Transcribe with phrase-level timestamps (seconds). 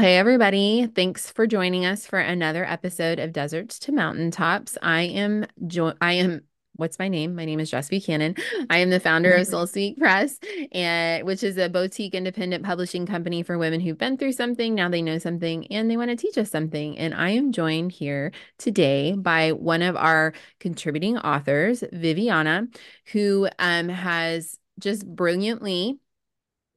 [0.00, 0.86] Hey, everybody.
[0.86, 4.78] Thanks for joining us for another episode of Deserts to Mountaintops.
[4.80, 6.42] I am, jo- I am,
[6.76, 7.34] what's my name?
[7.34, 8.36] My name is Jess Buchanan.
[8.70, 10.38] I am the founder of Soul Speak Press,
[10.70, 14.88] and which is a boutique independent publishing company for women who've been through something, now
[14.88, 16.96] they know something, and they want to teach us something.
[16.96, 22.72] And I am joined here today by one of our contributing authors, Viviauna,
[23.10, 25.98] who um, has just brilliantly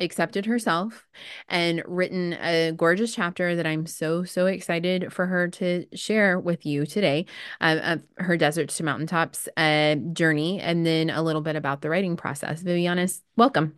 [0.02, 1.08] accepted herself
[1.48, 6.66] and written a gorgeous chapter that I'm so, so excited for her to share with
[6.66, 7.26] you today
[7.62, 11.90] uh, of her Deserts to Mountaintops uh, journey, and then a little bit about the
[11.90, 12.64] writing process.
[12.64, 13.78] Viviauna, welcome.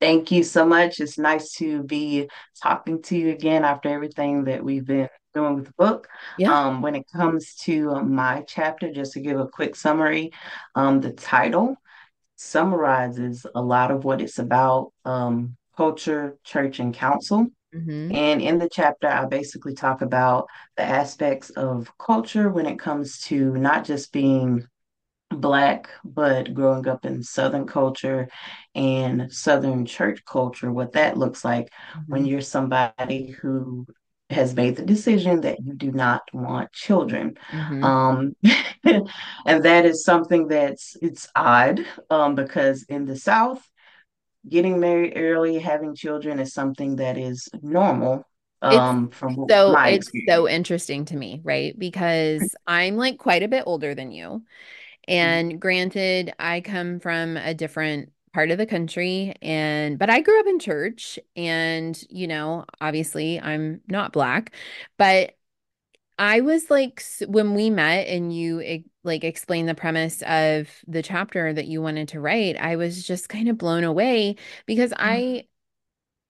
[0.00, 1.00] Thank you so much.
[1.00, 2.28] It's nice to be
[2.62, 6.08] talking to you again after everything that we've been doing with the book.
[6.38, 6.56] Yeah.
[6.56, 10.32] Um, when it comes to my chapter, just to give a quick summary,
[10.76, 11.76] um, the title
[12.38, 17.48] summarizes a lot of what it's about um, culture, church, and counsel.
[17.74, 18.10] Mm-hmm.
[18.10, 23.20] And in the chapter, I basically talk about the aspects of culture when it comes
[23.22, 24.66] to not just being
[25.30, 28.28] Black, but growing up in Southern culture
[28.74, 31.70] and Southern church culture, what that looks like
[32.08, 32.26] when Mm-hmm.
[32.26, 33.86] you're somebody who
[34.30, 37.36] has made the decision that you do not want children.
[37.50, 37.84] Mm-hmm.
[37.84, 38.36] Um,
[39.46, 43.66] and that is something that's it's odd um, because in the South,
[44.48, 48.24] getting married early, having children is something that is normal
[48.60, 50.30] um, from so it's experience.
[50.30, 51.78] so interesting to me, right?
[51.78, 54.44] Because I'm like quite a bit older than you.
[55.06, 60.38] And granted, I come from a different part of the country and but I grew
[60.40, 64.54] up in church and you know, obviously I'm not black,
[64.98, 65.36] but
[66.18, 71.52] I was like when we met and you like explained the premise of the chapter
[71.52, 75.22] that you wanted to write, I was just kind of blown away because mm.
[75.22, 75.46] I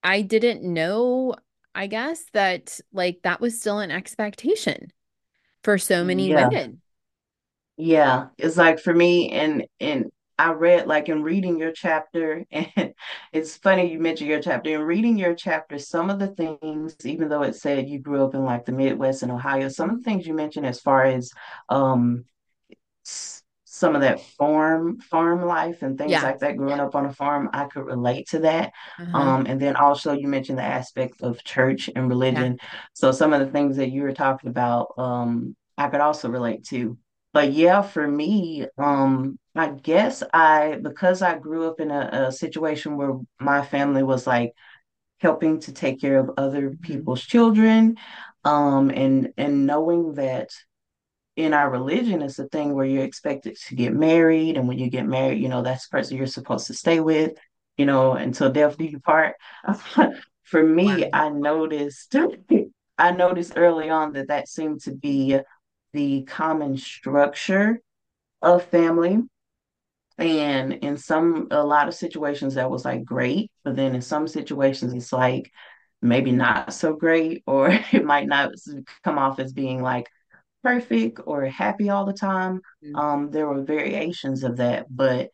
[0.02, 1.34] I didn't know,
[1.74, 4.92] I guess that like that was still an expectation
[5.64, 6.32] for so many Yeah.
[6.32, 6.82] women.
[7.76, 12.94] Yeah, it's like for me, and and I read like in reading your chapter, and
[13.32, 14.70] it's funny you mentioned your chapter.
[14.74, 18.34] In reading your chapter, some of the things, even though it said you grew up
[18.34, 21.30] in like the Midwest and Ohio, some of the things you mentioned as far as
[21.68, 22.24] um
[23.64, 26.22] some of that farm farm life and things Yeah.
[26.22, 28.72] like that, growing up on a farm, I could relate to that.
[28.98, 29.20] Uh-huh.
[29.20, 32.08] Um, and then also you mentioned the aspect of church and Yeah.
[32.08, 32.58] religion.
[32.94, 36.64] So some of the things that you were talking about, um, I could also relate
[36.68, 36.96] to.
[37.32, 42.32] But yeah, for me, um, I guess I because I grew up in a, a
[42.32, 44.52] situation where my family was like
[45.20, 46.82] helping to take care of other Mhm.
[46.82, 47.96] people's children,
[48.44, 50.50] um, and and knowing that
[51.36, 54.90] in our religion it's a thing where you're expected to get married and when you
[54.90, 57.32] get married you know that's the person you're supposed to stay with
[57.76, 59.36] you know until death do you part
[60.44, 62.16] for me i noticed
[62.98, 65.38] i noticed early on that that seemed to be
[65.92, 67.80] the common structure
[68.42, 69.22] of family
[70.18, 74.26] and in some a lot of situations that was like great but then in some
[74.26, 75.50] situations it's like
[76.02, 78.50] maybe not so great or it might not
[79.04, 80.08] come off as being like
[80.64, 82.60] perfect or happy all the time.
[82.84, 82.98] Mhm.
[82.98, 85.30] Um, there were variations of that, but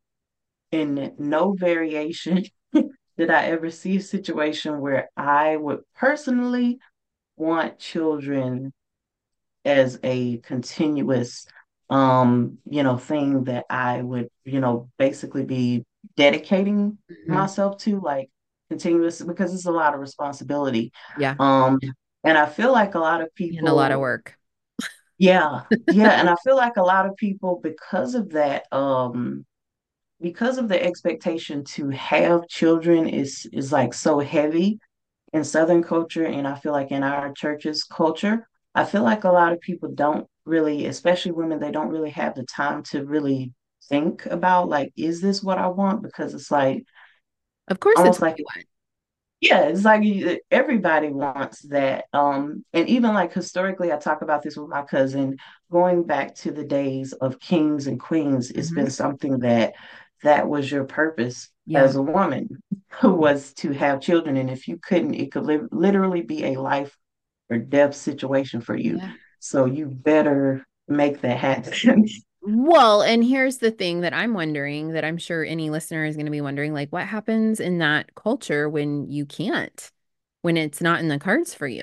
[0.72, 2.44] in no variation
[3.18, 6.78] did I ever see a situation where I would personally
[7.36, 8.72] want children
[9.64, 11.46] as a continuous
[11.90, 15.84] um, you know, thing that I would, you know, basically be
[16.16, 17.34] dedicating Mhm.
[17.34, 18.30] myself to, like
[18.70, 20.92] continuous because it's a lot of responsibility.
[21.14, 21.36] Yeah.
[21.38, 21.78] Um,
[22.24, 23.58] and I feel like a lot of people.
[23.60, 24.38] And a lot of work.
[25.18, 29.44] Yeah, yeah, and I feel like a lot of people, because of that, um,
[30.20, 34.78] because of the expectation to have children is is like so heavy
[35.32, 39.30] in Southern culture, and I feel like in our church's culture, I feel like a
[39.32, 43.52] lot of people don't really, especially women, they don't really have the time to really
[43.88, 46.02] think about like, is this what I want?
[46.02, 46.84] Because it's like
[47.68, 48.38] Of course it's like
[49.40, 50.02] yeah, it's like
[50.50, 52.06] everybody wants that.
[52.14, 55.36] Um, and even like historically, I talk about this with my cousin,
[55.70, 59.74] going back to the days of kings and queens, it's hmm been something that
[60.22, 61.92] that was your purpose Yeah.
[61.92, 62.62] as a woman
[63.00, 64.36] who was to have children.
[64.38, 66.96] And if you couldn't, it could li literally be a life
[67.50, 68.96] or death situation for you.
[68.96, 69.12] Yeah.
[69.40, 72.06] So you better make that happen.
[72.46, 76.26] Well, and here's the thing that I'm wondering that I'm sure any listener is going
[76.26, 79.90] to be wondering, like, what happens in that culture when you can't,
[80.42, 81.82] when it's not in the cards for you?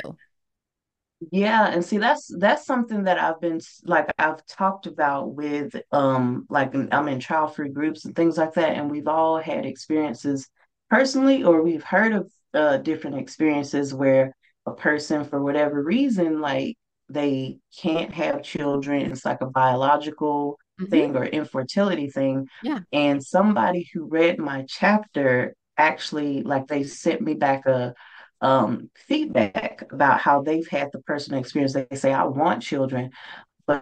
[1.32, 6.48] Yeah, and see that's that's something that I've been like I've talked about with um
[6.50, 10.50] like I'm in child-free groups and things like that, and we've all had experiences
[10.90, 14.36] personally, or we've heard of uh different experiences where
[14.66, 16.78] a person for whatever reason, like
[17.10, 19.12] they can't have children.
[19.12, 22.48] It's like a biological hmm thing or infertility thing.
[22.62, 22.80] Yeah.
[22.92, 27.94] And somebody who read my chapter actually, like, they sent me back a
[28.42, 31.74] um, feedback about how they've had the personal experience.
[31.74, 33.12] They say, I want children,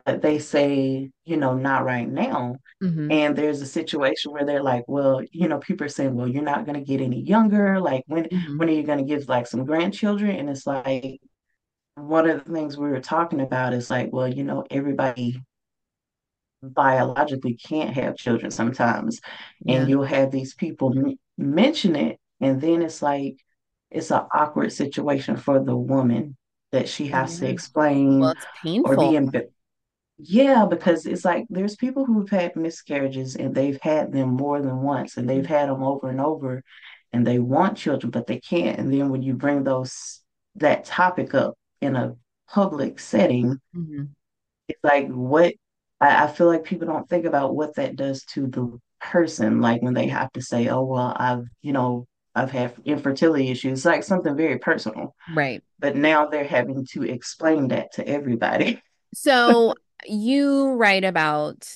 [0.06, 2.56] but they say, you know, not right now.
[2.82, 6.28] hmm And there's a situation where they're like, well, you know, people are saying, well,
[6.28, 7.80] you're not going to get any younger.
[7.82, 10.36] Like, when hmm when are you going to give like some grandchildren?
[10.36, 11.20] And it's like
[11.96, 15.42] one of the things we were talking about is like, well, you know, everybody
[16.62, 19.20] biologically can't have children sometimes,
[19.68, 23.38] and you'll have these people m- mention it, and then it's like
[23.92, 26.38] it's an awkward situation for the woman
[26.72, 27.54] that she has to Yeah.
[28.18, 28.46] Well, explain it's
[28.84, 29.16] or be painful.
[29.16, 29.32] in
[30.20, 34.82] yeah, because it's like there's people who've had miscarriages and they've had them more than
[34.82, 35.48] once and they've Mhm.
[35.48, 36.64] had them over and over
[37.14, 38.80] and they want children, but they can't.
[38.80, 40.22] And then when you bring those
[40.56, 42.16] that topic up in a
[42.50, 44.16] public setting, Mhm.
[44.68, 45.54] it's like what
[46.00, 49.82] I, I feel like people don't think about what that does to the person, like
[49.82, 52.06] when they have to say, Oh, well, I've, you know,
[52.36, 55.16] I've had infertility issues, like something very personal.
[55.28, 55.64] Right.
[55.80, 58.82] But now they're having to explain that to everybody.
[59.14, 61.76] So you write about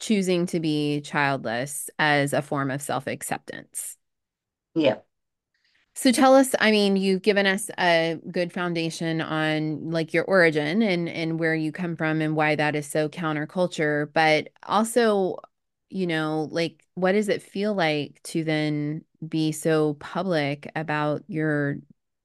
[0.00, 3.96] choosing to be childless as a form of self-acceptance.
[4.74, 4.98] Yeah.
[5.94, 10.80] So tell us, I mean, you've given us a good foundation on like your origin
[10.82, 15.36] and and where you come from and why that is so counterculture, but also,
[15.90, 21.76] you know, like what does it feel like to then be so public about your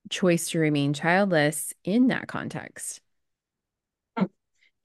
[0.09, 3.01] choice to remain childless in that context?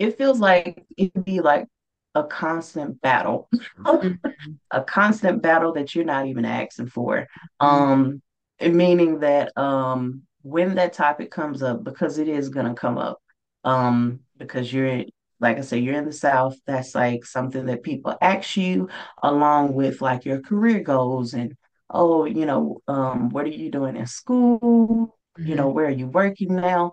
[0.03, 1.67] It feels like it'd be like
[2.15, 4.19] a constant battle, Mhm.
[4.71, 7.27] a constant battle that you're not even asking for.
[7.63, 7.67] Mhm.
[7.67, 8.23] Um,
[8.61, 13.19] meaning that um, when that topic comes up, because it is gonna come up,
[13.65, 15.05] um, because you're
[15.41, 16.57] like I said, you're in the South.
[16.67, 18.89] That's like something that people ask you,
[19.23, 21.55] along with like your career goals and
[21.91, 25.19] oh, you know, um, what are you doing in school?
[25.37, 25.75] You know, Mhm.
[25.75, 26.93] where are you working now?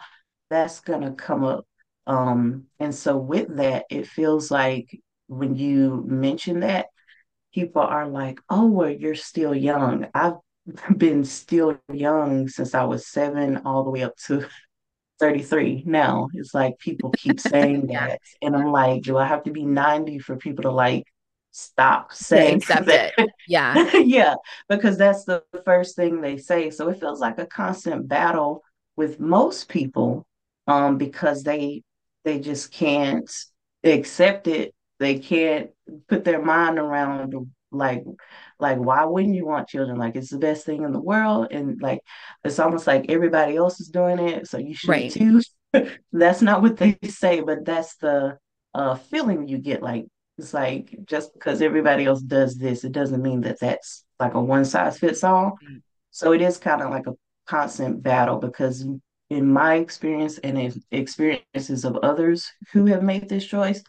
[0.50, 1.66] That's gonna come up
[2.08, 6.88] um, and so with that, it feels like when you mention that,
[7.54, 10.08] people are like, oh, well, you're still young.
[10.14, 10.36] I've
[10.98, 14.46] been still young since I was seven all the way up to
[15.20, 16.30] 33 now.
[16.34, 18.20] It's like people keep saying that.
[18.42, 21.06] And I'm like, do I have to be 90 for people to like
[21.52, 23.14] stop saying that?
[23.18, 23.30] it.
[23.48, 23.92] Yeah.
[23.94, 24.36] Yeah,
[24.68, 26.70] because that's the first thing they say.
[26.72, 28.64] So it feels like a constant battle
[28.96, 30.26] with most people,
[30.68, 31.84] um, because they
[32.30, 33.30] they just can't
[33.84, 34.76] accept it.
[35.00, 35.72] They can't
[36.08, 37.34] put their mind around
[37.72, 38.04] like
[38.60, 39.98] like why wouldn't you want children?
[39.98, 41.48] Like it's the best thing in the world.
[41.50, 42.02] And like
[42.44, 45.12] it's almost like everybody else is doing it, so you should Right.
[45.12, 45.42] too.
[46.12, 48.38] That's not what they say, but that's the
[48.76, 50.06] uh feeling you get like
[50.38, 54.42] it's like just because everybody else does this, it doesn't mean that that's like a
[54.42, 55.58] one size fits all.
[56.12, 57.14] So it is kind of like a
[57.48, 58.86] constant battle because
[59.30, 63.84] in my experience and in experiences of others who have made this choice,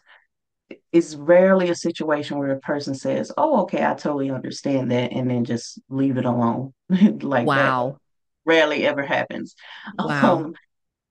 [0.91, 5.29] it's rarely a situation where a person says, "Oh, okay, I totally understand that," and
[5.29, 6.73] then just leave it alone.
[7.21, 7.99] like that Wow.
[8.45, 9.55] rarely ever happens.
[9.93, 10.47] Wow.
[10.47, 10.55] Um,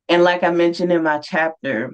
[0.09, 1.93] and like I mentioned in my chapter,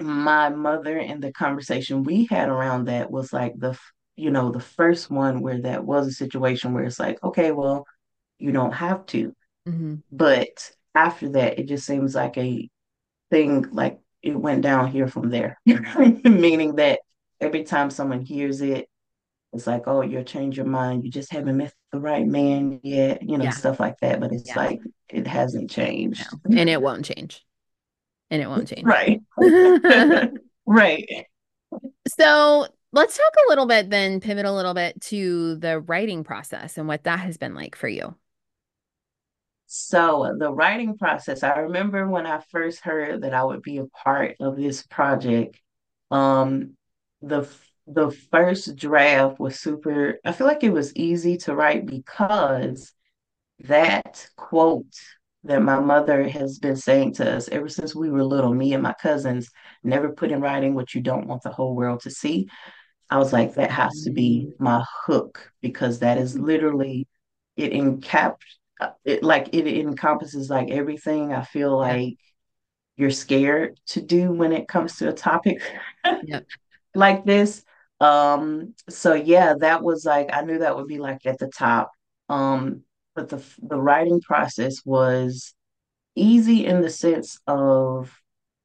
[0.00, 3.78] my mother and the conversation we had around that was like the,
[4.16, 7.86] you know, the first one where that was a situation where it's like, okay, well,
[8.38, 9.34] you don't have to.
[9.66, 12.68] hmm But after that, it just seems like a
[13.30, 17.00] thing, like it went down here from there, meaning that
[17.40, 18.88] every time someone hears it,
[19.52, 21.04] it's like, oh, you'll change your mind.
[21.04, 23.50] You just haven't met the right man yet, you know, Yeah.
[23.50, 24.18] stuff like that.
[24.18, 24.56] But it's Yeah.
[24.56, 25.74] like, it hasn't No.
[25.74, 26.26] changed.
[26.44, 27.44] And it won't change.
[28.30, 28.84] And it won't change.
[28.84, 29.20] Right.
[30.66, 31.26] right.
[32.08, 36.76] So let's talk a little bit then, pivot a little bit to the writing process
[36.78, 38.16] and what that has been like for you.
[39.76, 43.86] So the writing process, I remember when I first heard that I would be a
[43.86, 45.58] part of this project,
[46.12, 46.76] um,
[47.22, 47.48] the
[47.86, 52.92] the first draft was super, I feel like it was easy to write because
[53.60, 54.86] that quote
[55.44, 58.82] that my mother has been saying to us ever since we were little, me and
[58.82, 59.50] my cousins,
[59.82, 62.48] never put in writing what you don't want the whole world to see.
[63.10, 64.60] I was like, that has to be Mm.
[64.60, 67.06] my hook because that is literally
[67.56, 68.36] it encap
[69.04, 72.16] it like it encompasses like everything I feel like
[72.96, 75.60] you're scared to do when it comes to a topic
[76.24, 76.46] Yep.
[76.94, 77.64] like this.
[78.00, 81.90] Um, so yeah, that was like I knew that would be like at the top.
[82.28, 82.82] Um,
[83.14, 85.54] but the the writing process was
[86.16, 88.12] easy in the sense of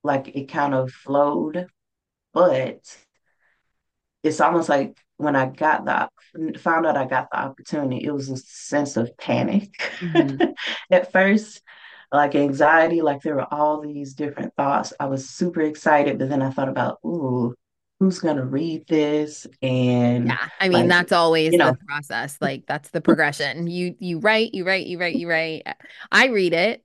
[0.04, 1.68] like it kind of flowed,
[2.34, 2.80] but
[4.24, 6.10] it's almost like when I got the
[6.60, 10.40] found out I got the opportunity, it was a sense of panic hmm
[10.92, 11.62] at first,
[12.12, 14.94] like anxiety, like there were all these different thoughts.
[15.00, 17.56] I was super excited, but then I thought about, ooh,
[18.00, 19.48] who's gonna read this?
[19.62, 22.38] And Yeah, I mean like, that's always you the process.
[22.42, 23.68] Like that's the progression.
[23.68, 25.64] You you write, you write, you write, you write.
[26.12, 26.84] I read it,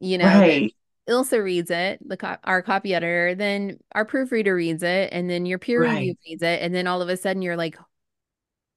[0.00, 0.74] you know, right,
[1.08, 5.44] Ilsa reads it, the co our copy editor, then our proofreader reads it, and then
[5.46, 7.76] your peer review reads it, and then all of a sudden you're like,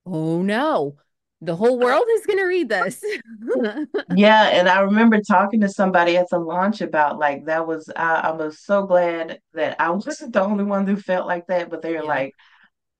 [0.05, 0.97] oh no,
[1.41, 3.03] the whole uh, world is gonna read this.
[4.15, 8.15] Yeah, and I remember talking to somebody at the launch about like that was I,
[8.15, 11.81] I was so glad that I wasn't the only one who felt like that, but
[11.81, 12.35] they were Yeah, like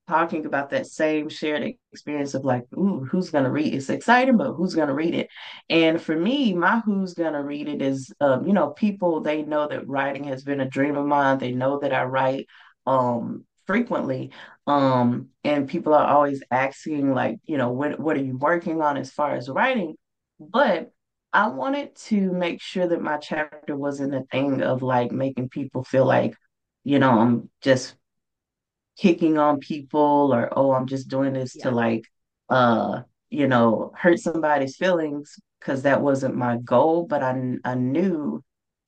[0.08, 3.74] talking about that same shared experience of like, ooh, who's gonna read?
[3.74, 5.30] It's exciting, but who's gonna read it?
[5.70, 9.68] And for me, my who's gonna read it is, um, you know, people they know
[9.68, 11.38] that writing has been a dream of mine.
[11.40, 12.48] They know that I write
[12.86, 14.32] um frequently.
[14.68, 18.98] Um, and people are always asking, like, you know, what what are you working on
[18.98, 19.96] as far as writing?
[20.40, 20.92] But
[21.32, 25.84] I wanted to make sure that my chapter wasn't a thing of like making people
[25.84, 26.36] feel like,
[26.84, 27.96] you know, I'm just
[29.00, 32.06] picking on people or oh I'm just doing this to like
[32.50, 38.44] uh you know hurt somebody's feelings because that wasn't my goal but I I knew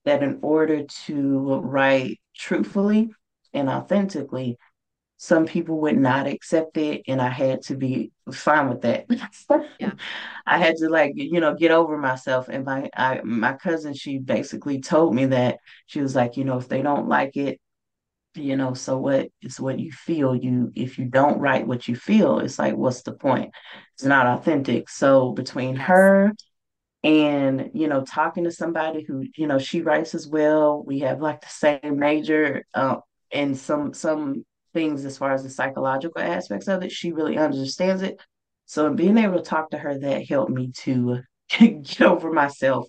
[0.05, 3.09] that in order to write truthfully
[3.53, 4.57] and authentically
[5.17, 9.05] some people would not accept it and I had to be fine with that.
[9.79, 9.93] yeah,
[10.45, 14.17] I had to like you know get over myself and my I, my cousin she
[14.17, 17.59] basically told me that she was like you know if they don't like it
[18.35, 20.35] you know so what it's what you feel.
[20.35, 23.51] You if you don't write what you feel it's like what's the point?
[23.93, 24.89] It's not authentic.
[24.89, 26.33] So between her
[27.03, 31.21] and you know talking to somebody who you know she writes as well we have
[31.21, 32.97] like the same major uh,
[33.31, 38.01] and some some things as far as the psychological aspects of it she really understands
[38.01, 38.19] it.
[38.65, 42.87] So being able to talk to her that helped me to get over myself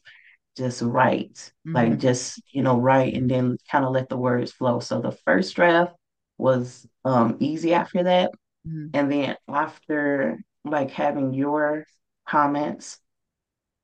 [0.56, 4.52] just write, like hmm just, you know, write and then kind of let the words
[4.52, 4.80] flow.
[4.80, 5.94] So the first draft
[6.38, 8.32] was um easy after that.
[8.64, 11.86] hmm And then after like having your
[12.28, 12.98] comments,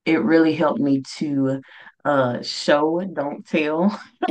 [0.05, 1.61] it really helped me to
[2.05, 3.99] uh show, don't tell.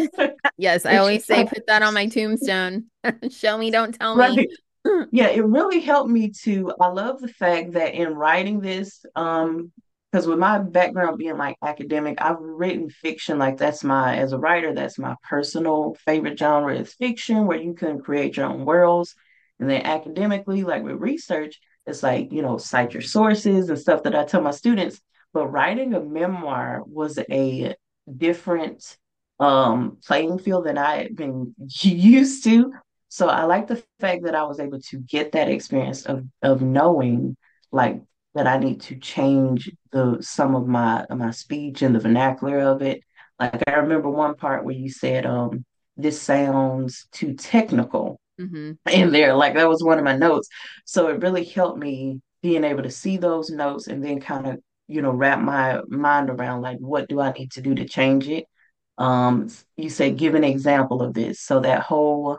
[0.56, 2.86] Yes, I always say put that on my tombstone.
[3.30, 4.44] Show me, don't tell me.
[5.10, 6.72] Yeah, it really helped me to.
[6.80, 9.72] I love the fact that in writing this, um,
[10.12, 13.38] because with my background being like academic, I've written fiction.
[13.38, 17.74] Like that's my, as a writer, that's my personal favorite genre is fiction, where you
[17.74, 19.14] can create your own worlds.
[19.58, 24.02] And then academically, like with research, it's like, you know, cite your sources and stuff
[24.02, 25.00] that I tell my students.
[25.32, 27.74] But writing a memoir was a
[28.16, 28.98] different
[29.40, 32.72] um playing field than I had been used to
[33.08, 36.62] so I like the fact that I was able to get that experience of of
[36.62, 37.36] knowing
[37.70, 38.02] like
[38.34, 42.82] that I need to change the some of my my speech and the vernacular of
[42.82, 43.02] it.
[43.38, 45.64] Like I remember one part where you said, um,
[45.96, 49.34] this sounds too technical hmm in there.
[49.34, 50.48] Like that was one of my notes.
[50.84, 54.58] So it really helped me being able to see those notes and then kind of,
[54.88, 58.28] you know, wrap my mind around like what do I need to do to change
[58.28, 58.46] it.
[58.98, 61.40] Um, you said give an example of this.
[61.40, 62.38] So that whole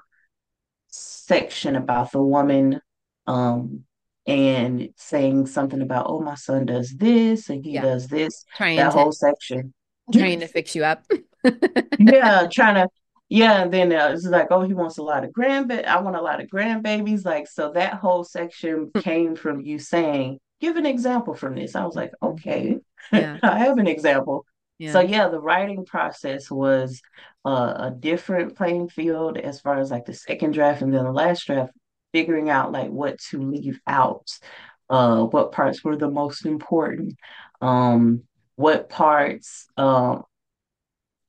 [0.89, 2.79] section about the woman
[3.27, 3.83] um
[4.25, 8.77] and saying something about oh my son does this and he Yeah, does this trying
[8.77, 9.73] that to whole section.
[10.13, 11.03] trying to fix you up.
[11.97, 12.87] yeah trying to
[13.29, 16.15] yeah and then uh, it's like oh he wants a lot of grandbaby I want
[16.15, 20.85] a lot of grandbabies like so that whole section came from you saying give an
[20.85, 21.75] example from this.
[21.75, 22.77] I was like okay.
[23.11, 24.45] Yeah, I have an example.
[24.85, 25.07] So yeah.
[25.09, 27.01] yeah the writing process was
[27.45, 31.11] uh, a different playing field as far as like the second draft and then the
[31.11, 31.71] last draft
[32.13, 34.27] figuring out like what to leave out
[34.89, 37.15] uh what parts were the most important
[37.61, 38.23] um
[38.55, 40.23] what parts um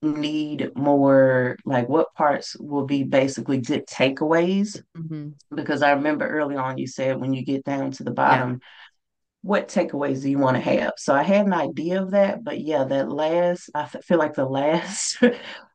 [0.03, 6.57] need more like what parts will be basically good takeaways hmm because I remember early
[6.57, 8.45] on you said when you get down to the Yeah.
[8.45, 8.61] bottom
[9.43, 10.93] what takeaways do you want to have?
[10.99, 14.45] So I had an idea of that, but yeah, that last, I feel like the
[14.49, 15.19] last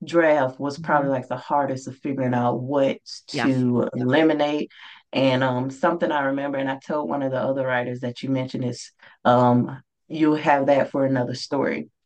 [0.06, 2.98] draft was probably hmm like the hardest of figuring out what
[3.32, 3.46] Yeah.
[3.46, 4.72] to eliminate.
[5.12, 8.30] And um, something I remember, and I told one of the other writers that you
[8.30, 8.92] mentioned is
[9.25, 11.89] um, you'll have that for another story.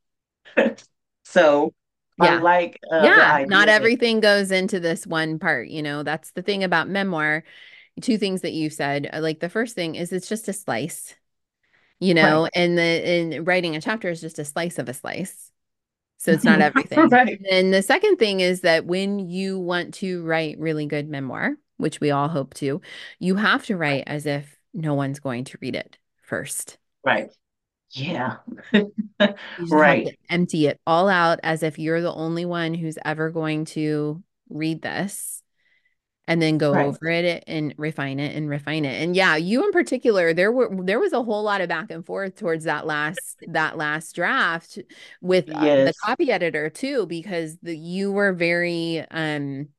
[1.26, 1.74] So
[2.20, 2.42] I Yeah.
[2.42, 3.46] like uh, Yeah.
[3.48, 5.68] Not everything goes into this one part.
[5.70, 7.44] You know, that's the thing about memoir.
[8.02, 9.10] Two things that you said.
[9.14, 11.16] uh, Like the first thing is it's just a slice,
[12.00, 14.94] you right, know, and the and writing a chapter is just a slice of a
[14.94, 15.52] slice.
[16.18, 17.10] So it's not everything.
[17.12, 17.40] Right.
[17.52, 22.02] And the second thing is that when you want to write really good memoir, which
[22.02, 22.82] we all hope to,
[23.20, 26.80] you have to write as if no one's going to read it first.
[27.04, 27.30] Right.
[27.92, 28.38] Yeah.
[29.56, 30.18] You just have to Right.
[30.30, 34.82] empty it all out as if you're the only one who's ever going to read
[34.82, 35.44] this
[36.28, 36.88] and then go Right.
[36.88, 39.02] over it and refine it and refine it.
[39.02, 42.06] And yeah, you in particular, there were there was a whole lot of back and
[42.06, 44.80] forth towards that last that last draft
[45.22, 49.70] with uh, the copy editor too, because the, you were very um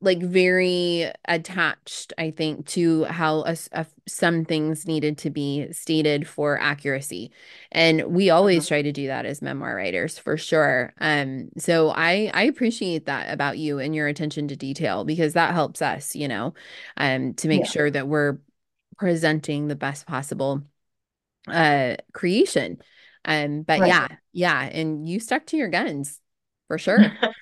[0.00, 6.28] like very attached, I think, to how a, a- some things needed to be stated
[6.28, 7.32] for accuracy.
[7.72, 10.92] And we always try to do that as memoir writers for sure.
[11.00, 15.52] Um, so I I appreciate that about you and your attention to detail because that
[15.54, 16.54] helps us, you know,
[16.96, 17.66] um, to make Yeah.
[17.66, 18.38] sure that we're
[18.98, 20.62] presenting the best possible
[21.48, 22.78] uh creation.
[23.24, 23.84] Um, but Right.
[23.84, 26.20] yeah, yeah, and you stuck to your guns
[26.68, 27.16] for sure.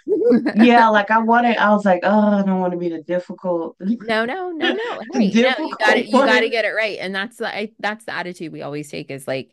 [0.55, 3.77] Yeah, like I wanted, I was like, oh, I don't want to be the difficult,
[3.81, 5.01] No, no, no, no.
[5.13, 6.07] Hey, no, you got it.
[6.07, 6.99] You got to get it right.
[7.01, 9.53] And that's the I, that's the attitude we always take is like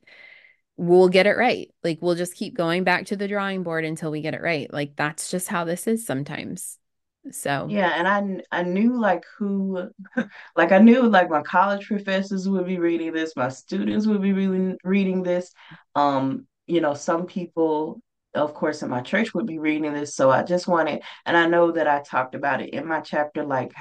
[0.78, 1.70] we'll get it right.
[1.84, 4.72] Like we'll just keep going back to the drawing board until we get it right.
[4.72, 6.78] Like that's just how this is sometimes.
[7.32, 9.90] So, Yeah, and I I knew like who
[10.56, 14.34] like I knew like my college professors would be reading this, my students would be
[14.34, 15.52] reading reading this.
[15.96, 18.02] Um, you know, some people,
[18.34, 20.16] of course, in my church would be reading this.
[20.16, 23.44] So I just wanted, and I know that I talked about it in my chapter,
[23.46, 23.74] like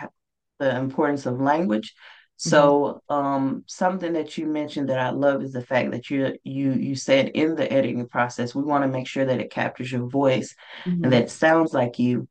[0.58, 1.94] the importance of language.
[2.36, 6.72] So, um, something that you mentioned that I love is the fact that you you
[6.72, 10.08] you said in the editing process, we want to make sure that it captures your
[10.08, 10.54] voice
[10.84, 11.10] and mhm.
[11.10, 12.26] that sounds like you.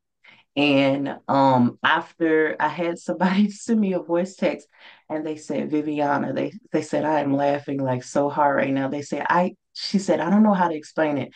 [0.57, 4.67] And um, after I had somebody send me a voice text
[5.09, 8.89] and they said, Viviauna, they they said, I am laughing like so hard right now.
[8.89, 11.31] They said, I she said, I don't know how to explain it.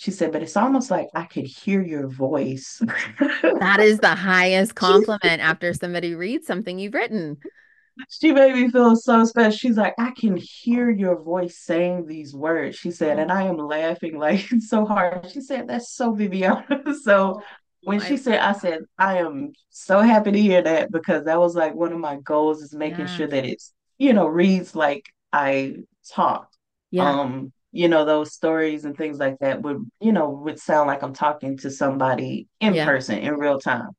[0.00, 2.80] She said, but it's almost like I could hear your voice.
[3.60, 7.38] That is the highest compliment after somebody reads something you've written.
[8.08, 9.50] She made me feel so special.
[9.56, 12.76] She's like, I can hear your voice saying these words.
[12.76, 15.30] She said, and I Oh, am laughing like so hard.
[15.30, 16.94] She said, That's so Viviauna.
[17.02, 17.44] So oh,
[17.82, 21.54] when she said, I said, I am so happy to hear that because that was
[21.54, 23.06] like one of my goals is making Yeah.
[23.06, 25.76] sure that it's, you know, reads like I
[26.12, 26.56] talked.
[26.90, 27.18] Yeah.
[27.20, 31.02] Um, you know, those stories and things like that would, you know, would sound like
[31.02, 32.84] I'm talking to somebody in Yeah.
[32.84, 33.90] person in real time.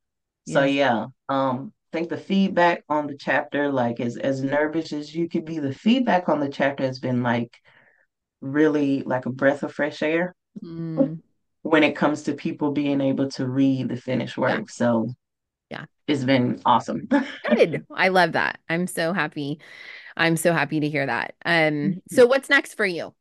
[0.46, 5.16] So yeah, um, I think the feedback on the chapter, like as as nervous as
[5.16, 7.56] you could be, the feedback on the chapter has been like
[8.42, 11.22] really like a breath of fresh air Mm,
[11.64, 14.62] when it comes to people being able to read the finished yeah.
[14.62, 14.70] work.
[14.70, 15.10] So
[15.70, 15.86] Yeah.
[16.08, 17.08] it's been awesome.
[17.44, 17.86] Good.
[17.96, 18.60] I love that.
[18.70, 19.60] I'm so happy.
[20.18, 21.36] I'm so happy to hear that.
[21.46, 23.14] Um, so what's next for you?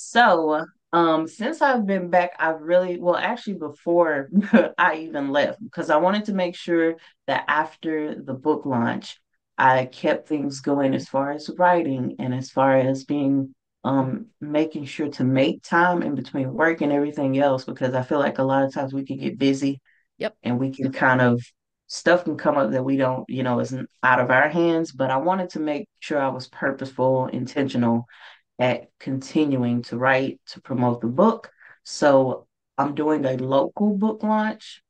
[0.00, 4.30] So, um, since I've been back, I've really, well, actually, before
[4.78, 6.94] I even left, because I wanted to make sure
[7.26, 9.20] that after the book launch,
[9.58, 14.84] I kept things going as far as writing and as far as being, um, making
[14.84, 18.44] sure to make time in between work and everything else, because I feel like a
[18.44, 19.80] lot of times we can get busy
[20.18, 20.36] Yep.
[20.44, 21.42] and we can kind of,
[21.88, 24.92] stuff can come up that we don't, you know, isn't out of our hands.
[24.92, 28.06] But I wanted to make sure I was purposeful, intentional
[28.58, 31.50] at continuing to write to promote the book.
[31.84, 34.82] So I'm doing a local book launch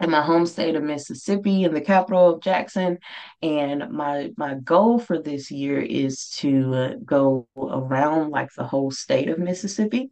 [0.00, 2.98] in my home state of Mississippi in the capital of Jackson.
[3.42, 9.28] And my my goal for this year is to go around like the whole state
[9.28, 10.10] of Mississippi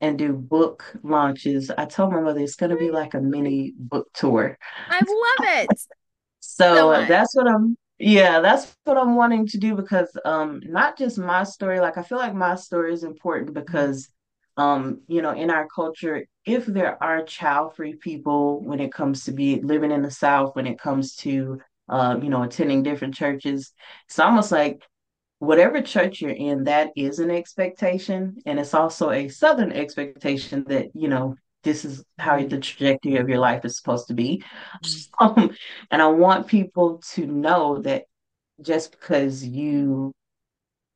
[0.00, 1.70] and do book launches.
[1.76, 4.56] I told my mother it's going to be like a mini book tour.
[4.88, 5.68] I love it
[6.40, 10.96] so So that's what I'm, yeah, that's what I'm wanting to do because um not
[10.98, 14.08] just my story, like I feel like my story is important because
[14.56, 19.32] um, you know, in our culture, if there are child-free people when it comes to
[19.32, 23.72] be living in the South, when it comes to uh, you know, attending different churches,
[24.06, 24.82] it's almost like
[25.38, 28.36] whatever church you're in, that is an expectation.
[28.46, 33.28] And it's also a Southern expectation that, you know, this is how the trajectory of
[33.28, 34.42] your life is supposed to be.
[34.84, 35.08] Mhm.
[35.20, 35.50] Um,
[35.90, 38.04] and I want people to know that
[38.62, 40.12] just because you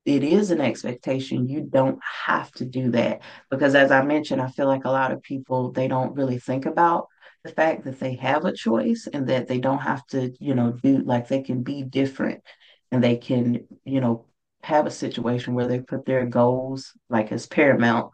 [0.04, 1.48] it is an expectation.
[1.48, 3.20] You don't have to do that
[3.50, 6.66] because, as I mentioned, I feel like a lot of people they don't really think
[6.66, 7.06] about
[7.44, 10.72] the fact that they have a choice and that they don't have to, you know,
[10.72, 12.42] do like they can be different
[12.90, 14.26] and they can, you know,
[14.64, 18.10] have a situation where they put their goals like as paramount.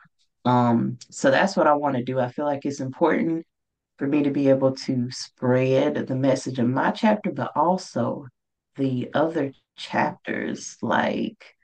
[0.48, 2.18] Um, so that's what I want to do.
[2.18, 3.44] I feel like it's important
[3.98, 8.26] for me to be able to spread the message of my chapter, but also
[8.76, 11.54] the other chapters, like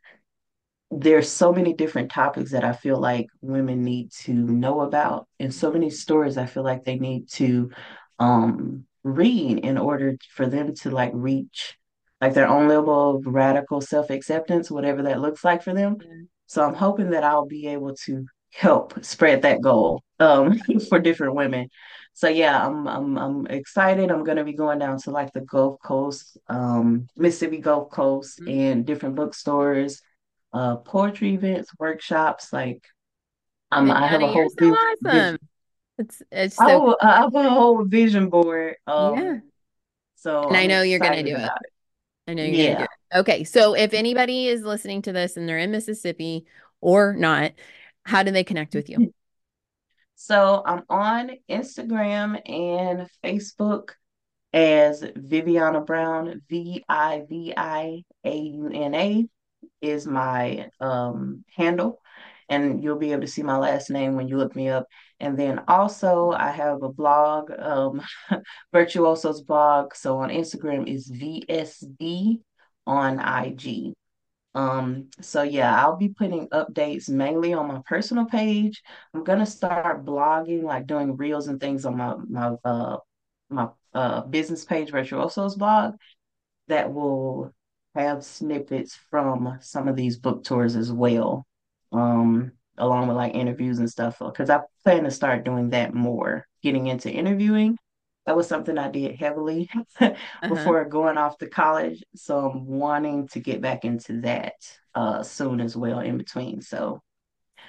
[0.90, 5.52] there's so many different topics that I feel like women need to know about, and
[5.54, 7.70] so many stories I feel like they need to
[8.18, 11.78] um, read in order for them to like reach
[12.20, 15.96] like their own level of radical self-acceptance, whatever that looks like for them.
[16.00, 16.26] Yeah.
[16.46, 21.34] So I'm hoping that I'll be able to help spread that goal um, for different
[21.34, 21.68] women.
[22.12, 24.10] So yeah, I'm I'm I'm excited.
[24.10, 28.48] I'm gonna be going down to like the Gulf Coast, um, Mississippi Gulf Coast, Mhm.
[28.52, 30.00] and different bookstores
[30.52, 32.52] uh poetry events, workshops.
[32.52, 32.84] Like
[33.72, 35.02] um I have a whole so vis awesome.
[35.02, 35.38] vision.
[35.98, 38.76] It's it's so Oh, I have a whole vision board.
[38.86, 38.92] yeah.
[38.92, 39.42] Um,
[40.16, 41.44] so And I I'm know you're gonna do it.
[41.44, 41.52] it.
[42.28, 42.84] I know you're gonna do Yeah.
[42.84, 43.18] it.
[43.18, 46.46] Okay, so if anybody is listening to this and they're in Mississippi
[46.80, 47.52] or not,
[48.04, 49.12] how do they connect with you?
[50.14, 53.90] So I'm on Instagram and Facebook
[54.54, 57.28] as Viviauna Brown, V-I-V-I-A-U-N-A
[59.82, 62.00] is my um handle.
[62.48, 64.86] And you'll be able to see my last name when you look me up.
[65.18, 68.02] And then also I have a blog, um,
[68.72, 69.94] Virtuoso's blog.
[69.94, 72.40] So on Instagram is VSD
[72.86, 73.94] on IG.
[74.54, 78.82] Um, so yeah, I'll be putting updates mainly on my personal page.
[79.12, 82.98] I'm gonna start blogging, like doing reels and things on my my uh
[83.50, 85.96] my uh business page, Virtuoso's blog,
[86.68, 87.52] that will
[87.94, 91.46] have snippets from some of these book tours as well.
[91.92, 94.18] Um, along with like interviews and stuff.
[94.18, 97.76] Because I plan to start doing that more, getting into interviewing.
[98.26, 99.68] That was something I did heavily
[100.42, 100.48] Uh-huh.
[100.48, 102.02] before going off to college.
[102.14, 104.54] So I'm wanting to get back into that
[104.94, 106.62] uh soon as well in between.
[106.62, 107.02] So,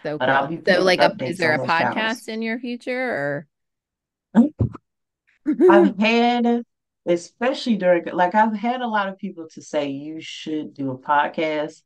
[0.06, 0.48] So but I'll cool.
[0.48, 3.48] be So like a is there a podcast in your future or
[5.68, 6.64] I've had,
[7.08, 10.98] especially during, like, I've had a lot of people to say you should do a
[10.98, 11.82] podcast.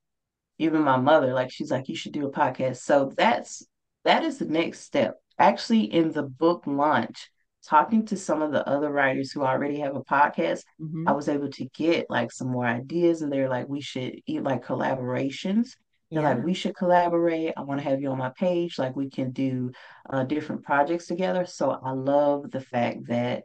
[0.59, 2.77] Even my mother, like, she's like, you should do a podcast.
[2.77, 3.65] So that's
[4.05, 5.17] that is the next step.
[5.39, 7.29] Actually, in the book launch,
[7.69, 10.61] talking to some of the other writers who already have a podcast,
[11.05, 14.21] I hmm was able to get like some more ideas, and they're like, we should
[14.25, 15.69] eat like collaborations.
[16.11, 17.53] They're like, we should collaborate.
[17.55, 18.79] I want to have you on my page.
[18.79, 19.71] Like, we can do
[20.09, 21.45] uh, different projects together.
[21.45, 23.43] So I love the fact that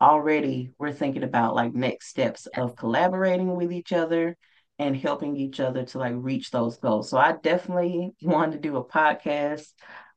[0.00, 4.36] already we're thinking about like next steps of collaborating with each other
[4.78, 7.10] and helping each other to like reach those goals.
[7.10, 9.68] So I definitely want to do a podcast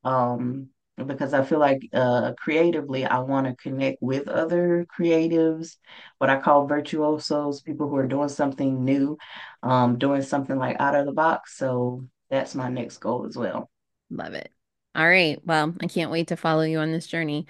[0.06, 5.77] um because I feel like uh creatively I want to connect with other creatives,
[6.19, 9.17] what I call virtuosos, people who are doing something new,
[9.63, 11.58] um doing something like out of the box.
[11.58, 13.69] So that's my next goal as well.
[14.10, 14.51] Love it.
[14.95, 15.39] All right.
[15.43, 17.47] Well, I can't wait to follow you on this journey.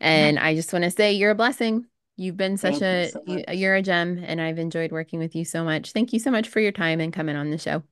[0.00, 1.86] And I just want to say you're a blessing.
[2.16, 5.44] You've been such Thank a you, you're a gem and I've enjoyed working with you
[5.44, 5.92] so much.
[5.92, 7.82] Thank you so much for your time and coming on the show.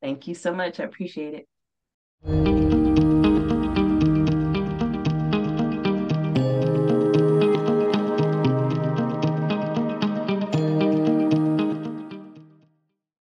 [0.00, 0.80] Thank you so much.
[0.80, 1.46] I appreciate
[2.24, 3.13] it.